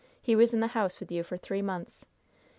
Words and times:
He 0.19 0.35
was 0.35 0.51
in 0.51 0.61
the 0.61 0.69
house 0.73 0.99
with 0.99 1.11
you 1.11 1.21
for 1.21 1.37
three 1.37 1.61
months. 1.61 2.05